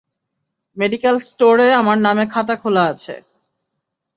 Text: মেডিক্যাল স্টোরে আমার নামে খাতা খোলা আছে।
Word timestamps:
মেডিক্যাল 0.77 1.15
স্টোরে 1.27 1.67
আমার 1.73 1.97
নামে 1.97 2.25
খাতা 2.33 2.55
খোলা 2.55 2.83
আছে। 2.91 3.15